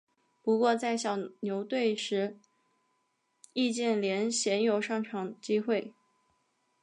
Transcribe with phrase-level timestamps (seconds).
[0.41, 2.39] 不过在小牛队时
[3.53, 5.93] 易建联鲜有上场机会。